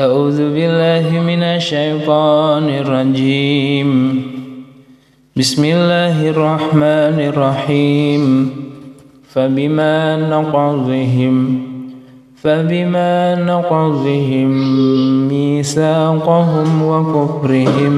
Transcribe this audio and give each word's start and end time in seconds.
أعوذ 0.00 0.54
بالله 0.54 1.20
من 1.20 1.42
الشيطان 1.42 2.68
الرجيم. 2.68 4.22
بسم 5.36 5.64
الله 5.64 6.28
الرحمن 6.28 7.20
الرحيم. 7.30 8.50
فبما 9.34 10.16
نقضهم 10.16 11.58
فبما 12.42 13.34
نقضهم 13.34 14.50
ميثاقهم 15.28 16.82
وكفرهم 16.82 17.94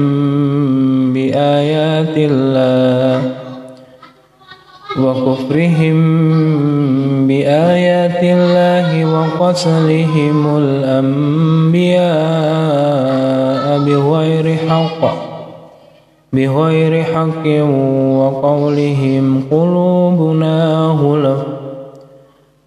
بآيات 1.13 2.17
الله 2.17 3.31
وكفرهم 4.99 5.97
بآيات 7.27 8.23
الله 8.23 8.89
وقتلهم 9.05 10.57
الأنبياء 10.57 11.56
بغير 13.85 14.57
حق 14.69 15.01
بغير 16.33 17.03
حق 17.03 17.47
وقولهم 18.19 19.43
قلوبنا 19.51 20.85
غلف. 21.01 21.39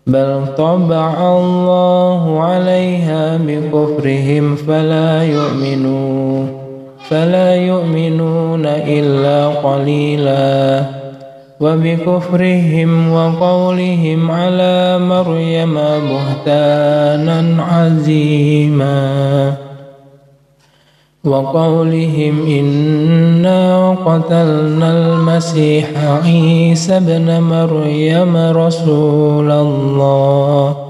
بل 0.06 0.40
طبع 0.58 1.38
الله 1.38 2.40
عليها 2.40 3.36
بكفرهم 3.36 4.56
فلا 4.56 5.22
يؤمنون 5.22 6.48
فلا 7.08 7.54
يؤمنون 7.54 8.66
إلا 8.66 9.48
قليلاً. 9.48 10.99
وبكفرهم 11.60 13.12
وقولهم 13.12 14.30
على 14.30 14.98
مريم 14.98 15.74
بهتانا 15.74 17.62
عزيما. 17.62 19.54
وقولهم 21.24 22.46
إنا 22.46 23.90
قتلنا 23.90 24.90
المسيح 24.92 25.86
عيسى 26.24 26.96
ابن 26.96 27.40
مريم 27.40 28.36
رسول 28.36 29.50
الله. 29.50 30.89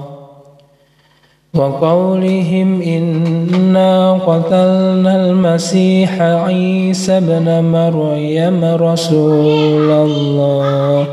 وقولهم 1.53 2.81
إنا 2.81 4.13
قتلنا 4.13 5.25
المسيح 5.25 6.21
عيسى 6.21 7.17
ابن 7.17 7.63
مريم 7.63 8.65
رسول 8.65 9.89
الله. 9.91 11.05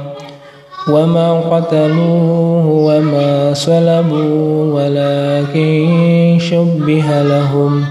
وما 0.91 1.41
قتلوه 1.41 2.66
وما 2.66 3.55
صلبوا 3.55 4.75
ولكن 4.75 6.39
شبه 6.41 7.22
لهم. 7.22 7.84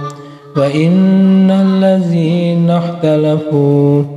وإن 0.57 1.51
الذين 1.51 2.69
اختلفوا 2.69 4.16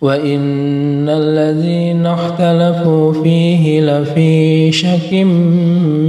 وإن 0.00 1.08
الذين 1.08 2.06
اختلفوا 2.06 3.12
فيه 3.12 3.80
لفي 3.80 4.72
شك 4.72 5.12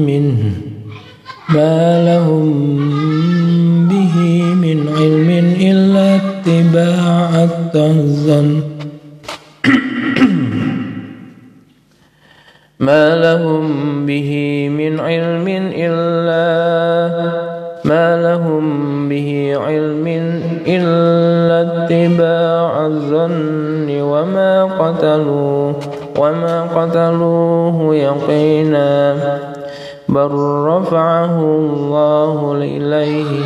منه 0.05 0.51
ما 1.49 2.05
لهم 2.05 2.49
به 3.89 4.15
من 4.53 4.89
علم 4.97 5.29
إلا 5.61 6.15
اتباع 6.15 7.43
الظن 7.75 8.61
ما 12.79 13.15
لهم 13.15 14.05
به 14.05 14.31
من 14.69 14.99
علم 14.99 15.47
إلا 15.75 16.49
ما 17.85 18.21
لهم 18.21 19.09
به 19.09 19.53
علم 19.57 20.07
إلا 20.67 21.38
اتباع 21.91 22.85
الظن 22.85 24.01
وما 24.01 24.63
قتلوه 24.63 25.75
وما 26.19 26.63
قتلوه 26.75 27.95
يقينا 27.95 29.15
بل 30.09 30.31
رفعه 30.69 31.41
الله 31.41 32.53
إليه 32.61 33.41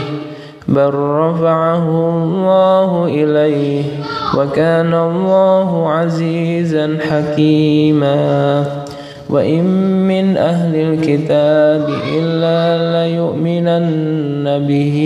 بل 0.68 0.94
رفعه 0.94 1.88
الله 2.09 3.06
إليه 3.06 3.84
وكان 4.38 4.94
الله 4.94 5.89
عزيزا 5.89 6.97
حكيما 7.09 8.66
وإن 9.29 9.63
من 10.07 10.38
أهل 10.38 10.75
الكتاب 10.75 11.89
إلا 12.13 12.59
ليؤمنن 13.07 14.68
به 14.68 14.97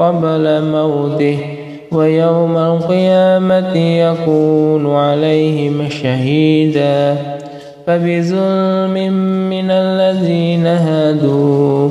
قبل 0.00 0.62
موته 0.62 1.55
ويوم 1.92 2.56
القيامة 2.56 3.76
يكون 3.76 4.96
عليهم 4.96 5.88
شهيدا 5.88 7.16
فبظلم 7.86 9.12
من 9.50 9.70
الذين 9.70 10.66
هادوا 10.66 11.90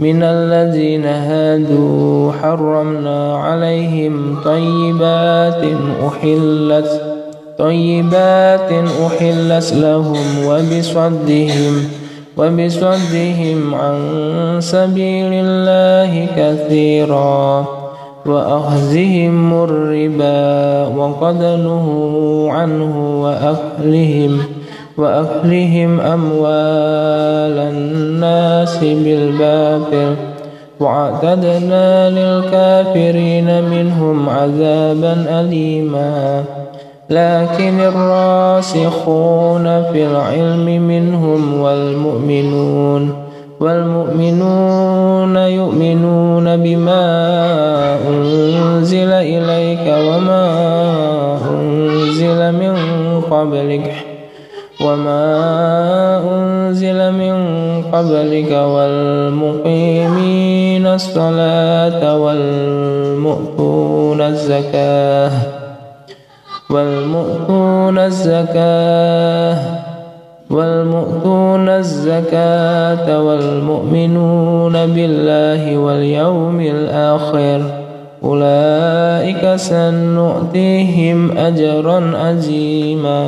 من 0.00 0.22
الذين 0.22 1.04
هادوا 1.04 2.32
حرمنا 2.32 3.36
عليهم 3.36 4.36
طيبات 4.44 5.62
أحلت 6.06 7.02
طيبات 7.58 8.72
أحلت 9.06 9.72
لهم 9.72 10.26
وبصدهم 10.46 11.84
وبصدهم 12.36 13.74
عن 13.74 13.96
سبيل 14.60 15.32
الله 15.32 16.26
كثيرا. 16.36 17.83
وأخذهم 18.26 19.64
الربا 19.64 20.86
وقد 20.96 21.42
نهوا 21.42 22.52
عنه 22.52 23.22
وأكلهم 23.22 24.38
وأكلهم 24.98 26.00
أموال 26.00 27.58
الناس 27.58 28.78
بالباطل. 28.78 30.14
وأعتدنا 30.80 32.10
للكافرين 32.10 33.62
منهم 33.64 34.28
عذابا 34.28 35.40
أليما. 35.40 36.44
لكن 37.10 37.80
الراسخون 37.80 39.64
في 39.92 40.06
العلم 40.06 40.82
منهم 40.88 41.60
والمؤمنون 41.60 43.23
والمؤمنون 43.64 45.36
يؤمنون 45.36 46.56
بما 46.56 47.04
أنزل 48.08 49.12
إليك 49.12 49.86
وما 50.08 50.46
أنزل 51.50 52.52
من 52.52 52.74
قبلك 53.30 53.94
وما 54.80 55.24
أنزل 56.34 57.12
من 57.12 57.34
قبلك 57.92 58.52
والمقيمين 58.74 60.86
الصلاة 60.86 62.18
والمؤتون 62.18 64.20
الزكاة 64.20 65.30
والمؤتون 66.70 67.98
الزكاة 67.98 69.83
والمؤتون 70.50 71.68
الزكاة 71.68 73.22
والمؤمنون 73.22 74.72
بالله 74.72 75.78
واليوم 75.78 76.60
الآخر. 76.60 77.62
أولئك 78.24 79.56
سنؤتيهم 79.56 81.38
أجرا 81.38 82.12
عظيما. 82.16 83.20